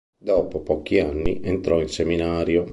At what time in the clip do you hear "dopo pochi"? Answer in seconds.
0.17-0.97